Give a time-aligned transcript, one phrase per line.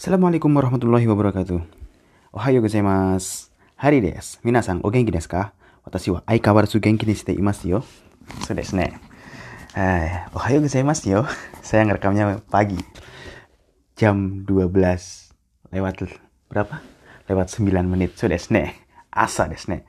[0.00, 1.60] Assalamualaikum warahmatullahi wabarakatuh.
[2.32, 3.52] Ohayo gozaimasu.
[3.76, 4.40] Hari desu.
[4.40, 5.52] Minasan, o genki desu ka?
[5.84, 7.80] Watashi wa aikawaratsu genki ni shite imasu yo.
[8.48, 8.96] So desu ne.
[9.76, 11.28] Hai, ohayo gozaimasu yo.
[11.68, 12.80] Saya ngerekamnya pagi.
[14.00, 14.72] Jam 12
[15.68, 15.94] lewat
[16.48, 16.80] berapa?
[17.28, 18.16] Lewat 9 menit.
[18.16, 18.72] So desu ne.
[19.12, 19.84] Asa desu ne.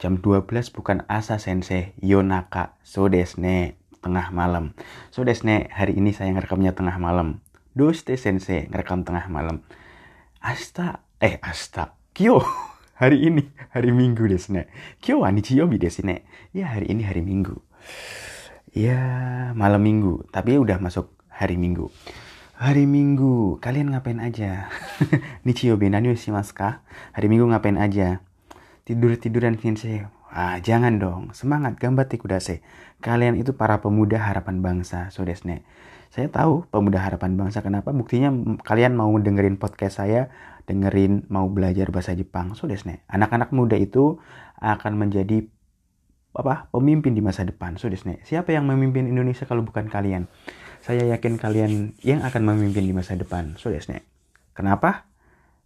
[0.00, 1.92] Jam 12 bukan asa sensei.
[2.00, 2.80] Yonaka.
[2.80, 3.76] So desu ne.
[4.00, 4.72] Tengah malam.
[5.12, 5.68] So desu ne.
[5.76, 7.44] Hari ini saya ngerekamnya tengah malam.
[7.76, 9.60] Doste sensei ngerekam tengah malam.
[10.40, 12.40] Asta, eh asta, kyo,
[13.04, 14.72] hari ini, hari minggu desu ne.
[15.04, 16.24] Kyo wa nichiyobi desu ne.
[16.56, 17.60] Ya hari ini hari minggu.
[18.72, 18.96] Ya
[19.52, 21.92] malam minggu, tapi udah masuk hari minggu.
[22.56, 24.72] Hari minggu, kalian ngapain aja?
[25.44, 26.80] Nichiyobi nani shimasu ka?
[27.12, 28.24] Hari minggu ngapain aja?
[28.88, 30.08] Tidur-tiduran sensei.
[30.32, 31.36] Ah, jangan dong.
[31.36, 32.64] Semangat, gambate kudase.
[33.04, 35.68] Kalian itu para pemuda harapan bangsa, so desu ne.
[36.16, 38.32] Saya tahu pemuda harapan bangsa kenapa buktinya
[38.64, 40.32] kalian mau dengerin podcast saya,
[40.64, 42.56] dengerin mau belajar bahasa Jepang.
[42.56, 43.04] So desne.
[43.12, 44.16] Anak-anak muda itu
[44.56, 45.44] akan menjadi
[46.32, 46.72] apa?
[46.72, 47.76] pemimpin di masa depan.
[47.76, 48.24] So desne.
[48.24, 50.24] Siapa yang memimpin Indonesia kalau bukan kalian?
[50.80, 53.60] Saya yakin kalian yang akan memimpin di masa depan.
[53.60, 54.00] So desne.
[54.56, 55.04] Kenapa?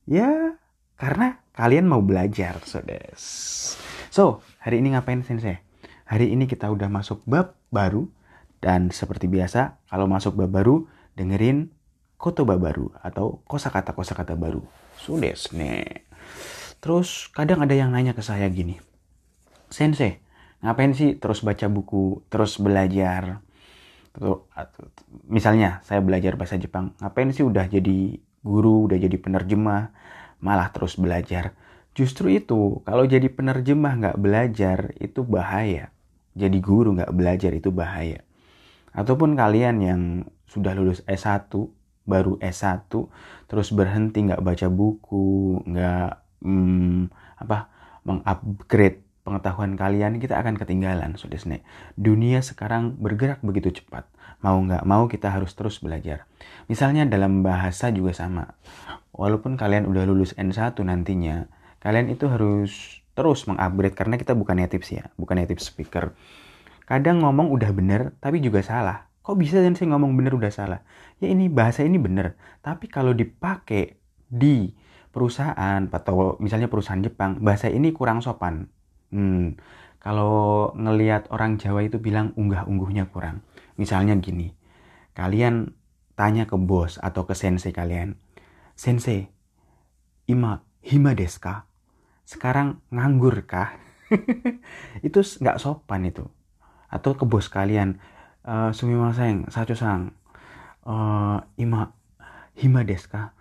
[0.03, 0.59] Ya,
[0.99, 3.23] karena kalian mau belajar, des.
[4.11, 5.63] So, hari ini ngapain sensei?
[6.11, 8.11] Hari ini kita udah masuk bab baru
[8.61, 10.85] dan seperti biasa, kalau masuk bab baru,
[11.17, 11.73] dengerin
[12.21, 14.61] kotoba baru atau kosakata-kosakata baru.
[15.01, 16.05] Sudes nih.
[16.85, 18.77] Terus kadang ada yang nanya ke saya gini.
[19.73, 20.21] Sensei,
[20.61, 23.41] ngapain sih terus baca buku, terus belajar?
[25.25, 29.97] Misalnya saya belajar bahasa Jepang, ngapain sih udah jadi guru, udah jadi penerjemah,
[30.45, 31.57] malah terus belajar?
[31.97, 35.89] Justru itu, kalau jadi penerjemah nggak belajar, itu bahaya.
[36.37, 38.21] Jadi guru nggak belajar, itu bahaya
[38.97, 40.03] ataupun kalian yang
[40.51, 41.51] sudah lulus S1
[42.09, 42.91] baru S1
[43.47, 46.11] terus berhenti nggak baca buku nggak
[46.43, 47.71] hmm, apa
[48.03, 51.39] mengupgrade pengetahuan kalian kita akan ketinggalan sudah
[51.95, 54.09] dunia sekarang bergerak begitu cepat.
[54.41, 56.25] Mau nggak mau kita harus terus belajar.
[56.67, 58.57] Misalnya dalam bahasa juga sama.
[59.13, 61.47] Walaupun kalian udah lulus N1 nantinya
[61.85, 66.17] kalian itu harus terus mengupgrade karena kita bukan native ya bukan native speaker
[66.91, 69.07] Kadang ngomong udah bener, tapi juga salah.
[69.23, 70.83] Kok bisa sih ngomong bener udah salah?
[71.23, 72.35] Ya ini bahasa ini bener.
[72.67, 73.95] Tapi kalau dipakai
[74.27, 74.75] di
[75.15, 78.75] perusahaan atau misalnya perusahaan Jepang, bahasa ini kurang sopan.
[79.15, 79.55] Hmm,
[80.03, 83.47] kalau ngelihat orang Jawa itu bilang unggah-ungguhnya kurang.
[83.79, 84.51] Misalnya gini,
[85.15, 85.79] kalian
[86.19, 88.19] tanya ke bos atau ke sensei kalian,
[88.75, 89.31] sensei,
[90.27, 91.71] ima hima desu ka?
[92.27, 93.79] Sekarang nganggur kah?
[95.07, 96.27] itu nggak sopan itu
[96.91, 98.03] atau ke bos kalian.
[98.41, 100.17] Uh, sumimasen sacho sang
[100.89, 101.93] uh, ima
[102.57, 103.37] hima deska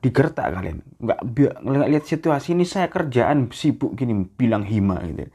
[0.00, 0.86] digertak kalian.
[1.02, 1.18] Nggak
[1.66, 5.26] nggak lihat situasi ini saya kerjaan sibuk gini bilang hima gitu.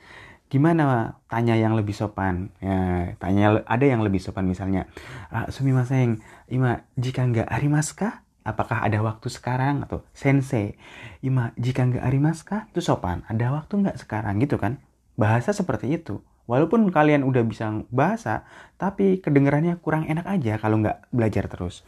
[0.52, 2.52] Gimana tanya yang lebih sopan.
[2.60, 4.88] Ya tanya ada yang lebih sopan misalnya.
[5.32, 9.84] Uh, sumimasen ima jika nggak arimaska apakah ada waktu sekarang?
[9.84, 10.80] Atau sensei
[11.20, 13.28] ima jika nggak arimaska itu sopan.
[13.28, 14.40] Ada waktu nggak sekarang?
[14.40, 14.80] Gitu kan?
[15.20, 18.44] Bahasa seperti itu Walaupun kalian udah bisa bahasa,
[18.76, 21.88] tapi kedengarannya kurang enak aja kalau nggak belajar terus.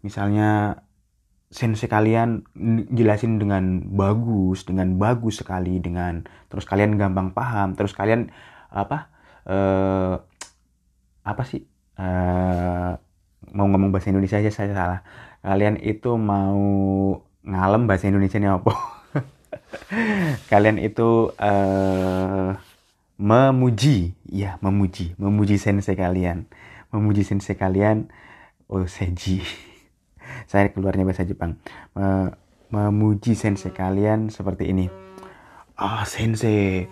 [0.00, 0.80] Misalnya
[1.52, 2.48] sensei kalian
[2.88, 8.32] jelasin dengan bagus, dengan bagus sekali, dengan terus kalian gampang paham, terus kalian
[8.72, 9.12] apa
[9.44, 10.24] uh,
[11.28, 11.68] apa sih
[12.00, 12.96] uh,
[13.52, 15.00] mau ngomong bahasa Indonesia aja saya salah.
[15.44, 16.64] Kalian itu mau
[17.44, 18.72] ngalem bahasa Indonesia nya apa?
[20.52, 22.56] kalian itu uh,
[23.18, 24.14] memuji.
[24.30, 25.18] Ya memuji.
[25.18, 26.46] Memuji sensei kalian.
[26.94, 28.08] Memuji sensei kalian.
[28.68, 29.40] Oh seji
[30.50, 31.58] saya keluarnya bahasa Jepang.
[31.96, 32.32] Me
[32.68, 34.86] memuji sensei kalian seperti ini.
[35.74, 36.86] Ah oh, sensei.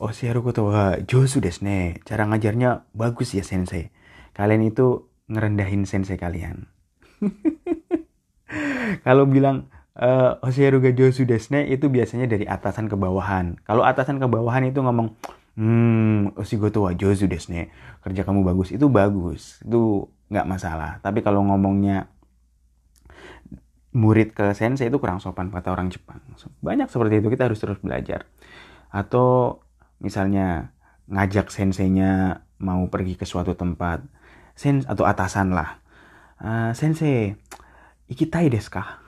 [0.00, 2.00] Oh siaru koto wa josu desu ne.
[2.06, 3.92] Cara ngajarnya bagus ya sensei.
[4.32, 6.70] Kalian itu ngerendahin sensei kalian.
[9.06, 9.66] Kalau bilang
[9.98, 13.58] uh, eh, Oshiaru ga josu desne itu biasanya dari atasan ke bawahan.
[13.66, 15.16] Kalau atasan ke bawahan itu ngomong
[15.56, 17.72] hmm oshigoto wa jozu desu ne
[18.04, 18.72] kerja kamu bagus.
[18.72, 19.60] Itu bagus.
[19.64, 21.00] Itu nggak masalah.
[21.00, 22.12] Tapi kalau ngomongnya
[23.96, 26.20] murid ke sensei itu kurang sopan kata orang Jepang.
[26.60, 27.28] Banyak seperti itu.
[27.32, 28.28] Kita harus terus belajar.
[28.92, 29.60] Atau
[29.98, 30.76] misalnya
[31.08, 34.04] ngajak senseinya mau pergi ke suatu tempat
[34.56, 35.80] sens atau atasan lah.
[36.36, 37.32] Uh, sensei
[38.12, 39.00] ikitai desu kah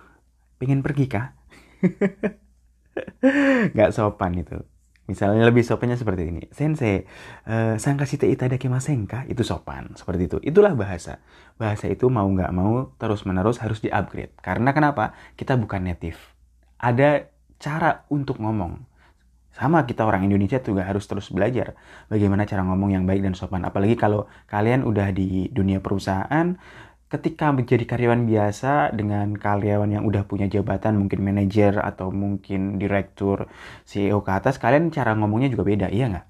[0.58, 1.36] pengen pergi kah
[3.76, 4.58] nggak sopan itu
[5.08, 6.44] Misalnya lebih sopannya seperti ini.
[6.52, 7.08] Sensei,
[7.48, 9.24] uh, sangkashite itadakimasen ka?
[9.24, 9.96] Itu sopan.
[9.96, 10.38] Seperti itu.
[10.44, 11.24] Itulah bahasa.
[11.56, 14.36] Bahasa itu mau nggak mau terus-menerus harus di-upgrade.
[14.44, 15.16] Karena kenapa?
[15.32, 16.20] Kita bukan native.
[16.76, 17.24] Ada
[17.56, 18.84] cara untuk ngomong.
[19.56, 21.74] Sama kita orang Indonesia juga harus terus belajar
[22.06, 23.64] bagaimana cara ngomong yang baik dan sopan.
[23.66, 26.54] Apalagi kalau kalian udah di dunia perusahaan,
[27.08, 33.48] ketika menjadi karyawan biasa dengan karyawan yang udah punya jabatan mungkin manajer atau mungkin direktur
[33.88, 36.26] CEO ke atas kalian cara ngomongnya juga beda iya nggak?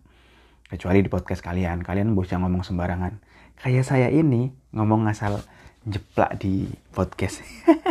[0.71, 3.19] Kecuali di podcast kalian kalian bisa ngomong sembarangan.
[3.59, 5.43] Kayak saya ini ngomong asal
[5.83, 7.43] jeplak di podcast.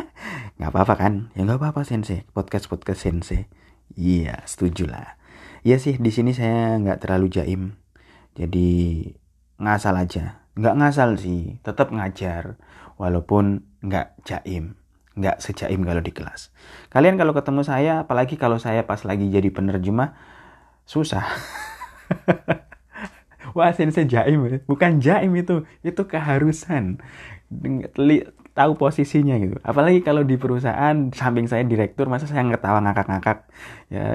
[0.58, 1.14] Nggak apa-apa kan?
[1.38, 2.26] Ya nggak apa-apa sensei.
[2.34, 3.46] Podcast podcast sensei.
[3.94, 5.22] Iya setuju lah.
[5.62, 7.78] Iya sih di sini saya nggak terlalu jaim.
[8.34, 9.06] Jadi
[9.62, 12.58] ngasal aja nggak ngasal sih tetap ngajar
[12.98, 14.74] walaupun nggak jaim.
[15.18, 16.54] Nggak sejaim kalau di kelas.
[16.94, 20.18] Kalian kalau ketemu saya apalagi kalau saya pas lagi jadi penerjemah
[20.86, 21.26] susah.
[23.58, 24.58] Wah sensei jaim ya.
[24.70, 27.02] bukan jaim itu itu keharusan.
[28.58, 29.58] Tahu posisinya gitu.
[29.62, 33.46] Apalagi kalau di perusahaan samping saya direktur masa saya ngetawa ngakak-ngakak?
[33.94, 34.06] Ya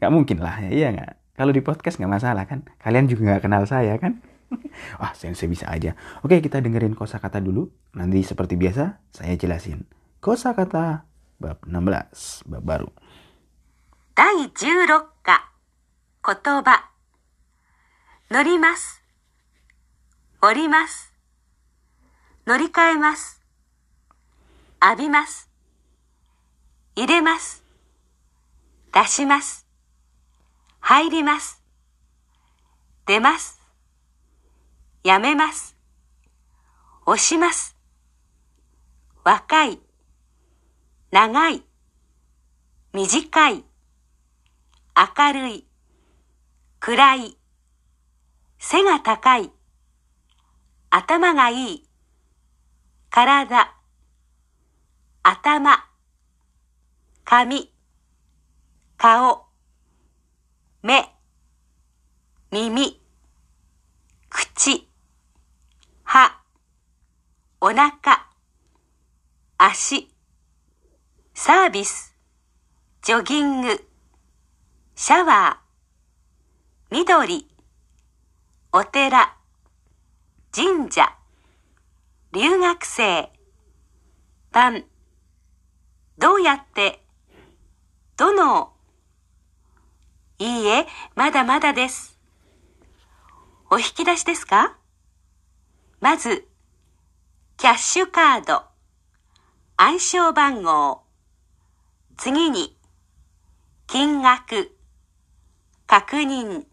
[0.00, 1.12] nggak mungkin lah ya iya nggak?
[1.36, 2.64] Kalau di podcast nggak masalah kan?
[2.80, 4.20] Kalian juga nggak kenal saya kan
[5.01, 5.97] Wah, sensei bisa aja.
[6.21, 7.71] Oke, kita dengerin kosakata dulu.
[7.97, 9.83] Nanti seperti biasa, saya jelasin.
[10.21, 11.05] Kosakata
[11.41, 12.89] bab 16, bab baru.
[14.15, 15.51] 第16課
[16.23, 16.89] 言葉
[18.31, 19.03] 乗ります
[20.41, 21.13] 降ります
[22.47, 23.41] 乗り換えます
[24.81, 25.49] 浴びます
[26.95, 27.65] 入れます
[28.93, 29.67] 出します
[30.79, 31.61] 入ります
[33.05, 33.58] 出ます
[35.02, 35.76] やめます。
[37.06, 37.74] 押します。
[39.24, 39.80] 若い。
[41.10, 41.62] 長い。
[42.92, 43.64] 短い。
[44.94, 45.66] 明るい。
[46.80, 47.38] 暗い。
[48.58, 49.50] 背が高い。
[50.90, 51.88] 頭がいい。
[53.08, 53.74] 体。
[55.22, 55.88] 頭。
[57.24, 57.72] 髪。
[58.98, 59.46] 顔。
[60.82, 61.10] 目。
[62.50, 63.00] 耳。
[64.28, 64.89] 口。
[66.12, 66.42] 歯、
[67.60, 68.26] お腹、
[69.58, 70.10] 足、
[71.34, 72.16] サービス、
[73.02, 73.88] ジョギング、
[74.96, 77.48] シャワー、緑、
[78.72, 79.36] お寺、
[80.50, 81.16] 神社、
[82.32, 83.30] 留学生、
[84.50, 84.84] パン、
[86.18, 87.04] どうやって、
[88.16, 88.72] どの、
[90.40, 92.18] いいえ、まだまだです。
[93.70, 94.79] お引き出しですか？
[96.01, 96.47] まず、
[97.57, 98.63] キャッシュカード、
[99.77, 101.03] 暗証番号、
[102.17, 102.77] 次に、
[103.87, 104.75] 金額、
[105.87, 106.65] 確認、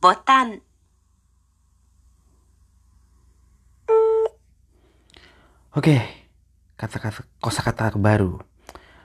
[0.00, 0.62] ボタン。
[5.70, 6.02] Oke,
[6.74, 8.42] kata-kata kosakata baru.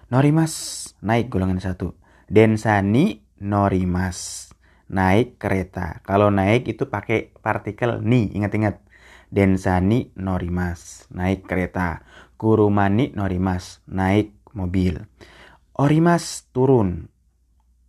[0.09, 1.93] Norimas naik golongan satu.
[2.25, 4.49] Densani norimas
[4.89, 6.01] naik kereta.
[6.01, 8.81] Kalau naik itu pakai partikel ni, ingat-ingat.
[9.30, 12.02] Densani norimas, naik kereta.
[12.34, 14.98] Kurumani norimas, naik mobil.
[15.78, 17.06] Orimas turun.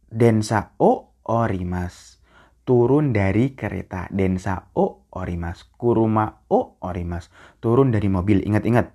[0.06, 2.22] Densa o orimas,
[2.62, 4.06] turun dari kereta.
[4.14, 5.66] Densa o orimas.
[5.66, 8.46] Kuruma o orimas, turun dari mobil.
[8.46, 8.94] Ingat-ingat.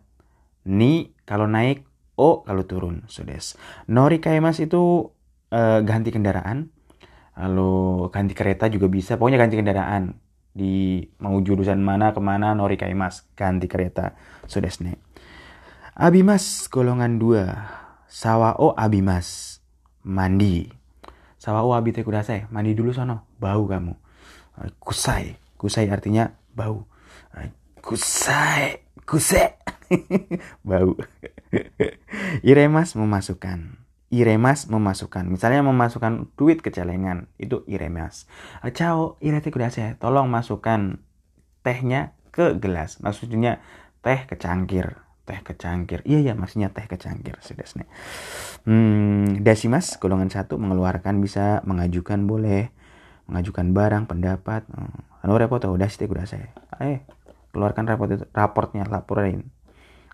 [0.70, 1.82] Ni kalau naik,
[2.14, 3.02] o kalau turun.
[3.10, 3.58] Sudes.
[3.90, 5.10] Nori kaimas itu
[5.50, 6.70] uh, ganti kendaraan.
[7.36, 9.18] Lalu ganti kereta juga bisa.
[9.18, 10.25] Pokoknya ganti kendaraan
[10.56, 14.16] di mau jurusan mana ke mana nori kaimas ganti kereta.
[14.48, 14.96] Sudesne
[15.96, 17.44] abimas golongan dua.
[18.06, 19.60] Sawao abimas
[20.04, 20.68] mandi.
[21.36, 23.92] Sawao abite kudasai mandi dulu sono bau kamu.
[24.80, 25.36] Kusai.
[25.56, 26.88] Kusai artinya bau.
[27.80, 29.56] Kusai kusai.
[30.66, 30.98] Bau.
[32.50, 35.26] Iremas memasukkan Iremas memasukkan.
[35.26, 37.26] Misalnya memasukkan duit ke celengan.
[37.42, 38.30] Itu iremas.
[38.70, 39.98] Ciao, irete kudase.
[39.98, 41.02] Tolong masukkan
[41.66, 43.02] tehnya ke gelas.
[43.02, 43.58] Maksudnya
[44.06, 45.02] teh ke cangkir.
[45.26, 46.06] Teh ke cangkir.
[46.06, 47.34] Iya ya maksudnya teh ke cangkir.
[47.42, 47.66] Sudah
[48.66, 52.70] Hmm, dasimas golongan satu mengeluarkan bisa mengajukan boleh
[53.26, 54.62] mengajukan barang pendapat
[55.22, 57.02] anu repot udah sih udah saya eh
[57.50, 59.50] keluarkan raport itu raportnya laporin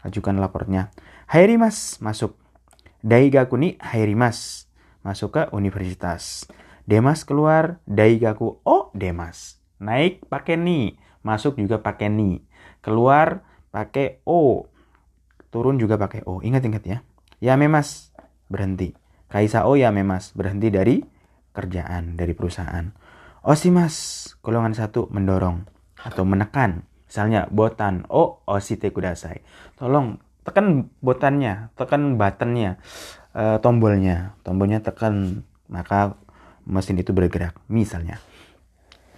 [0.02, 0.88] ajukan lapornya
[1.28, 2.41] Hairi mas masuk
[3.02, 4.70] Daigaku ni hairimas.
[5.02, 6.46] Masuk ke universitas.
[6.86, 9.58] Demas keluar, Daigaku oh Demas.
[9.82, 10.94] Naik pakai ni,
[11.26, 12.46] masuk juga pakai ni.
[12.78, 13.42] Keluar
[13.74, 14.70] pakai o.
[15.50, 16.38] Turun juga pakai o.
[16.38, 16.98] Ingat-ingat ya.
[17.42, 18.14] Ya memas
[18.46, 18.94] berhenti.
[19.26, 21.02] Kaisa o ya memas berhenti dari
[21.50, 22.94] kerjaan dari perusahaan.
[23.42, 25.66] Osimas, golongan satu mendorong
[25.98, 26.86] atau menekan.
[27.10, 29.42] Misalnya botan, oh osite kudasai.
[29.74, 32.78] Tolong tekan botannya, tekan buttonnya,
[33.34, 36.18] uh, tombolnya, tombolnya tekan maka
[36.66, 37.58] mesin itu bergerak.
[37.66, 38.18] Misalnya,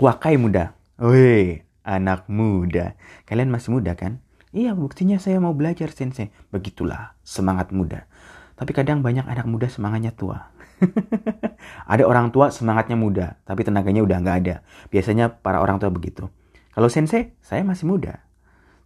[0.00, 2.96] wakai muda, woi anak muda,
[3.28, 4.24] kalian masih muda kan?
[4.54, 6.30] Iya buktinya saya mau belajar sensei.
[6.54, 8.06] Begitulah semangat muda.
[8.54, 10.54] Tapi kadang banyak anak muda semangatnya tua.
[11.90, 14.56] ada orang tua semangatnya muda, tapi tenaganya udah nggak ada.
[14.94, 16.30] Biasanya para orang tua begitu.
[16.70, 18.22] Kalau sensei, saya masih muda.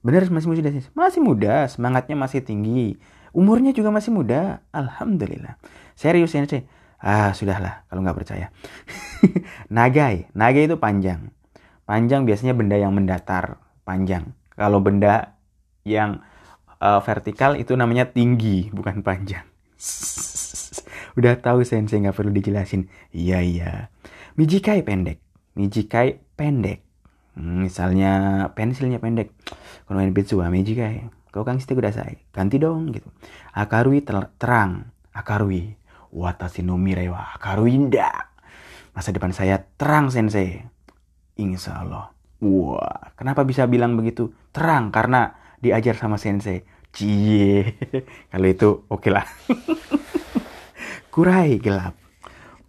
[0.03, 0.91] Bener masih muda sensei?
[0.95, 2.99] Masih muda, semangatnya masih tinggi.
[3.35, 4.63] Umurnya juga masih muda.
[4.71, 5.59] Alhamdulillah.
[5.99, 6.65] Serius sensei?
[6.99, 8.51] Ah, sudahlah kalau nggak percaya.
[9.71, 11.31] nagai, nagai itu panjang.
[11.87, 14.35] Panjang biasanya benda yang mendatar, panjang.
[14.59, 15.39] Kalau benda
[15.87, 16.21] yang
[16.83, 19.47] uh, vertikal itu namanya tinggi, bukan panjang.
[21.19, 22.91] Udah tahu sensei nggak perlu dijelasin.
[23.15, 23.73] Iya iya.
[24.39, 25.19] Mijikai pendek.
[25.59, 26.83] Mijikai pendek.
[27.39, 29.31] Hmm, misalnya pensilnya pendek.
[29.89, 31.09] Kalau main pitsu mijikai.
[31.33, 32.21] Kau kang shite kudasai.
[32.29, 33.09] Ganti dong gitu.
[33.57, 34.93] Akarui ter terang.
[35.17, 35.73] Akarui.
[36.13, 37.25] Watashi no mirai wa.
[38.93, 40.61] Masa depan saya terang sensei.
[41.41, 42.13] Insya Allah.
[42.45, 44.37] Wah, kenapa bisa bilang begitu?
[44.53, 46.69] Terang karena diajar sama sensei.
[46.93, 47.81] Cie.
[48.31, 49.27] Kalau itu oke okay lah.
[51.15, 51.97] kurai gelap.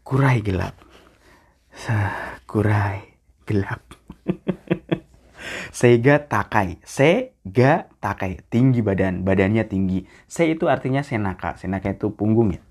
[0.07, 0.75] Kurai gelap.
[2.47, 3.98] Kurai gelap.
[5.69, 6.81] Sega takai.
[6.81, 8.41] Sega takai.
[8.49, 9.21] Tinggi badan.
[9.21, 10.09] Badannya tinggi.
[10.25, 11.55] Se itu artinya senaka.
[11.61, 12.61] Senaka itu punggung ya.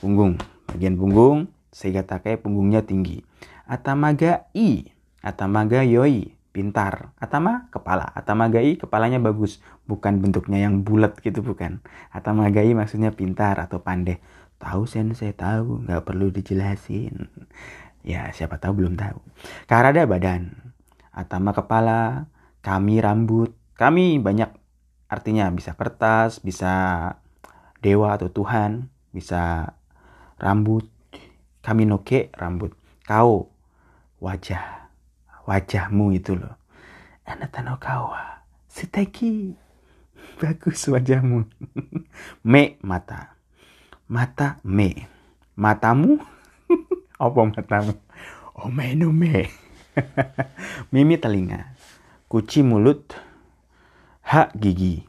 [0.00, 0.40] Punggung.
[0.72, 1.52] Bagian punggung.
[1.68, 3.20] Sega takai punggungnya tinggi.
[3.68, 4.88] Atamaga i.
[5.20, 6.32] Atamaga yoi.
[6.48, 7.12] Pintar.
[7.20, 8.08] Atama kepala.
[8.16, 9.60] Atamaga i kepalanya bagus.
[9.84, 11.84] Bukan bentuknya yang bulat gitu bukan.
[12.08, 14.24] Atamaga i maksudnya pintar atau pandai.
[14.56, 15.84] Tahu sensei tahu.
[15.84, 17.28] Nggak perlu dijelasin.
[18.08, 19.20] Ya siapa tahu belum tahu.
[19.68, 20.72] Karada badan.
[21.12, 22.30] Atama kepala,
[22.62, 23.54] kami rambut.
[23.78, 24.50] Kami banyak
[25.06, 26.72] artinya bisa kertas, bisa
[27.78, 29.74] dewa atau Tuhan, bisa
[30.38, 30.86] rambut.
[31.62, 32.74] Kami noke rambut.
[33.06, 33.50] Kau
[34.18, 34.90] wajah.
[35.48, 36.60] Wajahmu itu loh.
[37.24, 38.44] Anata no kawa.
[38.68, 39.56] Siteki.
[40.40, 41.48] Bagus wajahmu.
[42.50, 43.38] me mata.
[44.08, 45.08] Mata me.
[45.56, 46.20] Matamu?
[47.22, 47.96] Apa matamu?
[48.58, 49.48] Oh me no me.
[50.92, 51.77] Mimi telinga.
[52.28, 53.16] Kuci mulut.
[54.20, 55.00] Hak gigi.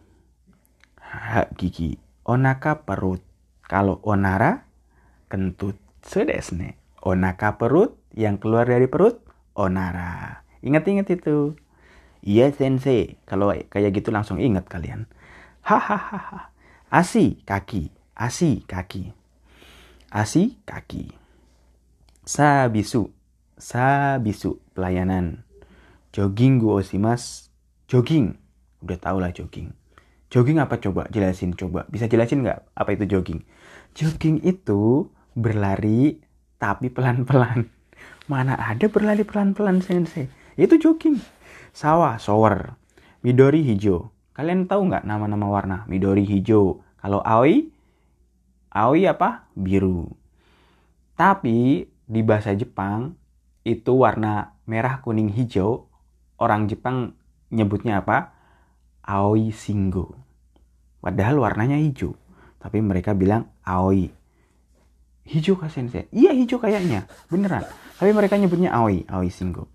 [1.03, 1.99] Hak gigi.
[2.23, 3.19] Onaka perut.
[3.67, 4.63] Kalau onara,
[5.27, 5.75] kentut.
[5.99, 6.79] Sudesne.
[7.03, 9.19] Onaka perut, yang keluar dari perut,
[9.51, 10.47] onara.
[10.63, 11.59] Ingat-ingat itu.
[12.23, 13.19] Iya sensei.
[13.27, 15.03] Kalau kayak gitu langsung ingat kalian.
[15.67, 16.55] Hahaha.
[16.87, 17.91] Asi kaki.
[18.15, 19.11] Asi kaki.
[20.07, 21.11] Asi kaki.
[22.23, 23.11] Sabisu.
[23.59, 25.48] Sabisu pelayanan.
[26.09, 27.53] Jogging gue osimas.
[27.85, 28.33] Jogging.
[28.81, 29.73] Udah tau lah jogging.
[30.29, 31.09] Jogging apa coba?
[31.09, 31.89] Jelasin coba.
[31.89, 33.41] Bisa jelasin nggak apa itu jogging?
[33.97, 36.21] Jogging itu berlari
[36.61, 37.69] tapi pelan-pelan.
[38.29, 40.29] Mana ada berlari pelan-pelan sensei?
[40.53, 41.17] Itu jogging.
[41.73, 42.77] Sawah, shower.
[43.25, 44.13] Midori hijau.
[44.37, 45.77] Kalian tahu nggak nama-nama warna?
[45.89, 46.85] Midori hijau.
[47.01, 47.73] Kalau aoi,
[48.71, 49.49] aoi apa?
[49.57, 50.07] Biru.
[51.17, 53.17] Tapi di bahasa Jepang
[53.67, 55.88] itu warna merah, kuning, hijau.
[56.39, 57.19] Orang Jepang
[57.51, 58.31] nyebutnya apa?
[59.03, 60.15] Aoi Shingo.
[61.03, 62.15] Padahal warnanya hijau.
[62.59, 64.11] Tapi mereka bilang aoi.
[65.27, 66.07] Hijau kah sensei?
[66.15, 67.07] Iya hijau kayaknya.
[67.27, 67.67] Beneran.
[67.99, 69.03] Tapi mereka nyebutnya aoi.
[69.07, 69.67] Aoi Shingo.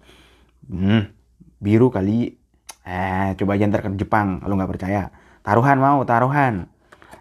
[0.69, 1.13] Hmm,
[1.61, 2.37] biru kali.
[2.85, 5.09] Eh, coba aja ntar ke Jepang kalau nggak percaya.
[5.45, 6.69] Taruhan mau, taruhan.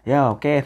[0.03, 0.43] Ya oke.
[0.43, 0.57] Okay.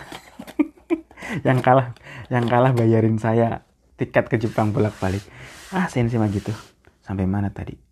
[1.47, 1.93] yang kalah,
[2.29, 3.65] yang kalah bayarin saya
[3.97, 5.21] tiket ke Jepang bolak-balik.
[5.73, 6.53] Ah, sensei mah gitu.
[7.05, 7.86] Sampai mana tadi?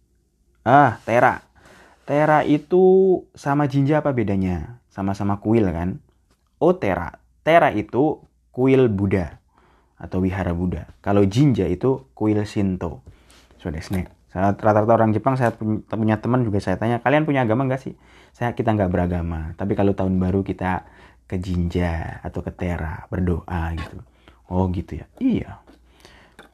[0.66, 1.46] Ah, Tera.
[2.10, 4.82] Tera itu sama Jinja apa bedanya?
[4.90, 6.02] Sama-sama kuil kan?
[6.58, 7.22] Oh, Tera.
[7.46, 9.38] Tera itu kuil Buddha
[10.02, 10.90] atau wihara Buddha.
[11.06, 13.06] Kalau Jinja itu kuil Shinto.
[13.62, 13.74] So,
[14.36, 17.96] rata-rata orang Jepang saya punya teman juga saya tanya kalian punya agama nggak sih
[18.36, 20.84] saya kita nggak beragama tapi kalau tahun baru kita
[21.24, 23.98] ke Jinja atau ke Tera berdoa gitu
[24.52, 25.64] oh gitu ya iya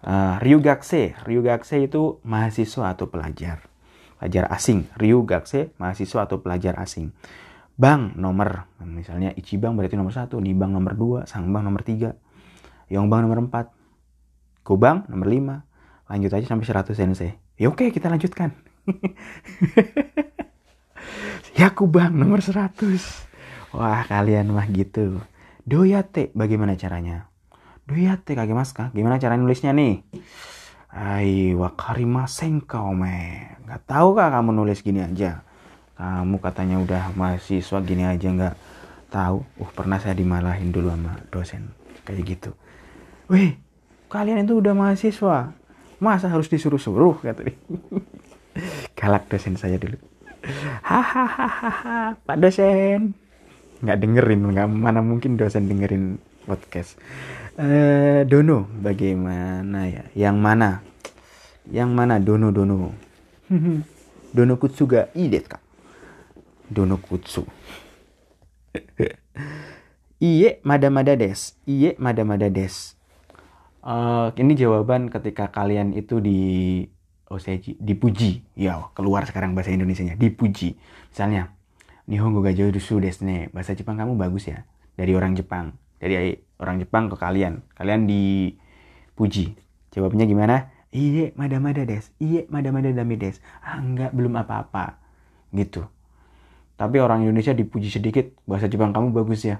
[0.05, 3.65] uh, Ryugakse Ryugakse itu mahasiswa atau pelajar
[4.21, 7.09] pelajar asing Ryugakse mahasiswa atau pelajar asing
[7.73, 12.13] Bank nomor misalnya Ichibang berarti nomor satu Nibang nomor dua Sangbang nomor tiga
[12.93, 13.73] Yongbang nomor empat
[14.61, 15.65] Kubang nomor lima
[16.05, 18.57] lanjut aja sampai 100 sensei Ya oke kita lanjutkan.
[21.53, 22.73] ya aku bang nomor 100.
[23.77, 25.21] Wah kalian mah gitu.
[25.61, 27.29] Doyate bagaimana caranya?
[27.85, 28.73] Duyate kage mas?
[28.73, 30.01] Gimana cara nulisnya nih?
[30.91, 33.47] Ai, wakarimasen kau me.
[33.63, 35.39] Gak tahu kah kamu nulis gini aja?
[35.95, 38.55] Kamu katanya udah mahasiswa gini aja nggak
[39.07, 39.45] tahu.
[39.55, 41.71] Uh, pernah saya dimalahin dulu sama dosen
[42.03, 42.51] kayak gitu.
[43.31, 43.55] Wih,
[44.11, 45.55] kalian itu udah mahasiswa.
[46.01, 47.55] Masa harus disuruh-suruh kata dia.
[48.99, 49.95] Galak dosen saya dulu.
[50.81, 53.13] Hahaha, Pak dosen.
[53.85, 56.17] Nggak dengerin, nggak mana mungkin dosen dengerin
[56.49, 56.97] podcast.
[57.61, 60.09] Eh, Dono, bagaimana ya?
[60.17, 60.81] Yang mana?
[61.69, 62.89] Yang mana Dono Dono?
[64.35, 65.61] Dono Kutsuga ii desu ka?
[66.65, 67.45] Dono Kutsu.
[70.25, 71.53] Iye mada-mada des.
[71.69, 72.97] Iye mada-mada des.
[73.85, 76.39] Eh, ini jawaban ketika kalian itu di
[77.29, 78.41] oseji dipuji.
[78.57, 80.17] Ya, keluar sekarang bahasa Indonesianya.
[80.17, 80.81] Dipuji.
[81.13, 81.53] Misalnya,
[82.09, 83.53] Nihongo ga desu desu ne.
[83.53, 84.65] Bahasa Jepang kamu bagus ya.
[84.97, 85.77] Dari orang Jepang.
[86.01, 87.65] Dari orang Jepang ke kalian.
[87.73, 89.57] Kalian dipuji.
[89.91, 90.69] Jawabnya gimana?
[90.93, 92.13] Iye mada-mada des.
[92.21, 93.41] Iye mada-mada dami des.
[93.65, 95.01] Ah, enggak, belum apa-apa.
[95.51, 95.81] Gitu.
[96.77, 98.37] Tapi orang Indonesia dipuji sedikit.
[98.45, 99.59] Bahasa Jepang kamu bagus ya.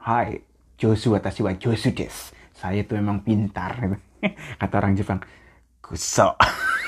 [0.00, 0.40] Hai,
[0.80, 2.32] Josu watashi wa Josu des.
[2.56, 3.76] Saya tuh memang pintar.
[4.60, 5.20] Kata orang Jepang.
[5.84, 6.34] Kuso.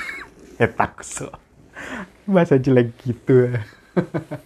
[0.63, 1.31] Eta kuso.
[2.27, 3.55] Bahasa jelek gitu.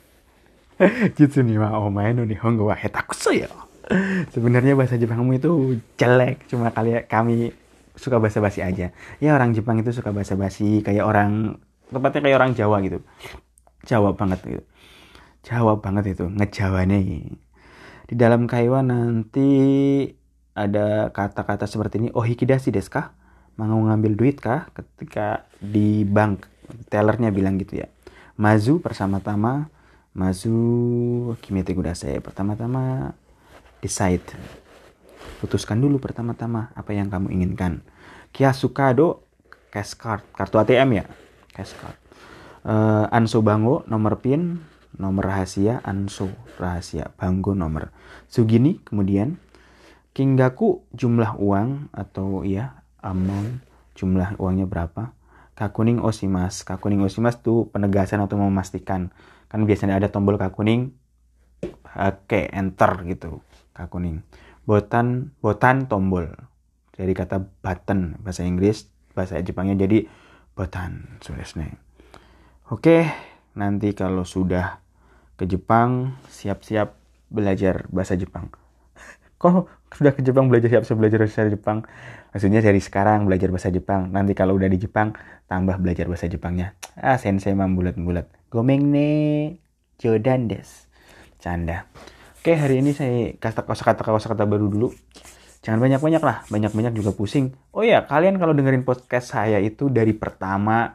[1.16, 3.48] Jutsu nih mah omae no nihongo wa heta kuso ya.
[4.34, 7.54] Sebenarnya bahasa Jepangmu itu jelek, cuma kali kami
[7.96, 8.92] suka basa-basi aja.
[9.22, 11.62] Ya orang Jepang itu suka basa-basi kayak orang
[11.94, 13.00] tepatnya kayak orang Jawa gitu.
[13.86, 14.63] Jawa banget gitu.
[15.46, 17.38] Jawa banget itu, ngejawane.
[18.10, 19.50] Di dalam kaiwa nanti
[20.58, 23.13] ada kata-kata seperti ini, oh hikidasi desu kah?
[23.56, 24.68] Mau ngambil duit kah?
[24.74, 26.50] Ketika di bank,
[26.89, 27.88] tellernya bilang gitu ya.
[28.36, 29.70] Mazu bersama-tama,
[30.18, 32.20] mazu kimete kudasai.
[32.20, 33.13] Pertama-tama
[33.86, 34.25] decide.
[35.38, 37.86] Putuskan dulu pertama-tama apa yang kamu inginkan.
[38.34, 39.30] Kia sukado
[39.70, 41.06] cash card, kartu ATM ya,
[41.54, 41.98] cash card.
[42.65, 44.65] Uh, anso bango nomor pin,
[44.98, 47.94] nomor rahasia, anso rahasia, banggo nomor.
[48.25, 49.38] Sugini kemudian
[50.15, 53.60] Kinggaku jumlah uang atau ya amount
[54.00, 55.12] jumlah uangnya berapa.
[55.60, 56.64] Kakuning osimas.
[56.64, 59.12] Kakuning osimas tuh penegasan atau memastikan.
[59.51, 60.96] Kan biasanya ada tombol kakuning.
[62.00, 63.44] Oke, enter gitu.
[63.75, 64.24] Kakuning.
[64.64, 66.31] Botan botan tombol.
[66.96, 70.07] Dari kata button bahasa Inggris, bahasa Jepangnya jadi
[70.55, 71.20] botan.
[71.20, 71.75] Suresne.
[72.72, 73.05] Oke,
[73.59, 74.79] nanti kalau sudah
[75.35, 76.96] ke Jepang, siap-siap
[77.27, 78.48] belajar bahasa Jepang.
[79.44, 81.83] Kok sudah ke Jepang belajar siap-siap belajar bahasa Jepang?
[82.31, 84.07] Maksudnya dari sekarang belajar bahasa Jepang.
[84.16, 85.11] Nanti kalau udah di Jepang,
[85.51, 86.79] tambah belajar bahasa Jepangnya.
[86.96, 88.31] Ah, sensei membulat-bulat.
[88.48, 89.11] Gomeng ne
[90.00, 90.88] Jodan des.
[91.44, 91.88] Canda.
[92.46, 94.94] Oke, hari ini saya kata kata kata baru dulu.
[95.66, 97.58] Jangan banyak-banyak lah, banyak-banyak juga pusing.
[97.74, 100.94] Oh ya, kalian kalau dengerin podcast saya itu dari pertama,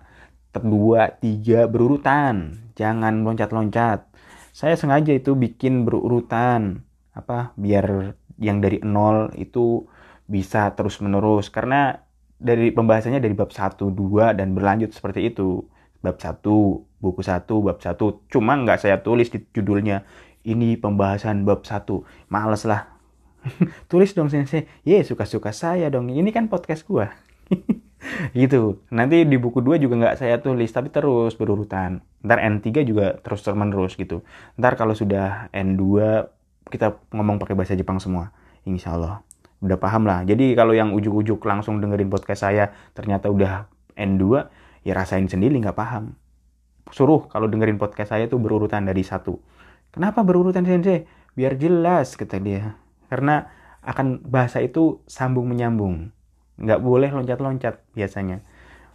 [0.54, 2.54] kedua, tiga berurutan.
[2.78, 4.06] Jangan loncat-loncat
[4.54, 6.86] saya sengaja itu bikin berurutan
[7.18, 9.90] apa biar yang dari nol itu
[10.30, 11.98] bisa terus menerus karena
[12.38, 15.66] dari pembahasannya dari bab 1, 2 dan berlanjut seperti itu
[15.98, 16.46] bab 1,
[17.02, 20.06] buku 1, bab 1 cuma nggak saya tulis di judulnya
[20.50, 21.86] ini pembahasan bab 1
[22.28, 22.90] males lah.
[23.90, 26.10] Tulis dong sensei ye suka-suka saya dong.
[26.10, 27.14] Ini kan podcast gua.
[28.32, 28.80] Gitu.
[28.90, 32.00] Nanti di buku 2 juga nggak saya tulis tapi terus berurutan.
[32.24, 34.24] Ntar N3 juga terus menerus gitu.
[34.56, 35.84] Ntar kalau sudah N2
[36.72, 38.32] kita ngomong pakai bahasa Jepang semua.
[38.64, 39.20] Insya Allah
[39.60, 40.24] udah paham lah.
[40.24, 44.24] Jadi kalau yang ujuk-ujuk langsung dengerin podcast saya ternyata udah N2
[44.84, 46.16] ya rasain sendiri nggak paham.
[46.90, 49.36] Suruh kalau dengerin podcast saya tuh berurutan dari satu
[49.90, 52.74] kenapa berurutan sensei biar jelas kata dia
[53.10, 53.50] karena
[53.80, 56.12] akan bahasa itu sambung menyambung
[56.60, 58.44] nggak boleh loncat-loncat biasanya.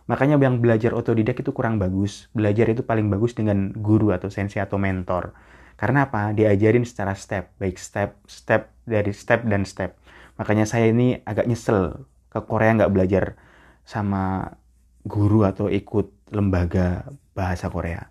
[0.06, 2.30] Makanya yang belajar otodidak itu kurang bagus.
[2.38, 5.34] Belajar itu paling bagus dengan guru atau sensei atau mentor.
[5.76, 6.32] Karena apa?
[6.32, 9.98] Diajarin secara step, baik step, step dari step dan step.
[10.38, 13.34] Makanya saya ini agak nyesel ke Korea nggak belajar
[13.82, 14.56] sama
[15.04, 18.06] guru atau ikut lembaga bahasa Korea.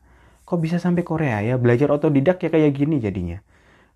[0.45, 1.57] Kok bisa sampai Korea ya?
[1.57, 3.41] Belajar otodidak ya kayak gini jadinya.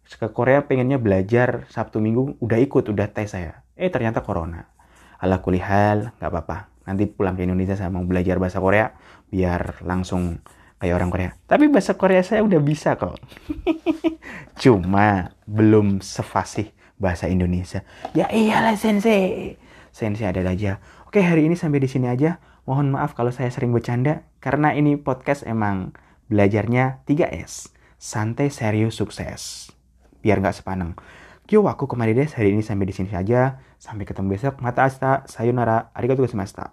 [0.08, 3.60] Ke Korea pengennya belajar Sabtu Minggu udah ikut, udah tes saya.
[3.76, 4.64] Eh ternyata Corona.
[5.20, 6.72] Ala kulihal nggak apa-apa.
[6.88, 8.96] Nanti pulang ke Indonesia saya mau belajar bahasa Korea
[9.28, 10.40] biar langsung
[10.80, 11.30] kayak orang Korea.
[11.44, 13.20] Tapi bahasa Korea saya udah bisa kok.
[14.62, 17.84] Cuma belum sefasih bahasa Indonesia.
[18.16, 19.60] Ya iyalah sensei.
[19.92, 20.80] Sensei ada aja.
[21.04, 22.40] Oke hari ini sampai di sini aja.
[22.64, 25.92] Mohon maaf kalau saya sering bercanda karena ini podcast emang
[26.28, 29.72] belajarnya 3S santai serius sukses
[30.22, 30.92] biar nggak sepaneng
[31.48, 33.56] Yo, aku kemarin deh hari ini sampai di sini saja.
[33.80, 34.60] Sampai ketemu besok.
[34.60, 36.66] Mata asta, sayonara, arigatou gozaimashita.